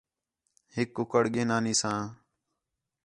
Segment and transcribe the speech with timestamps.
[0.73, 2.01] ہِک کُکڑ گِھن آنی ساں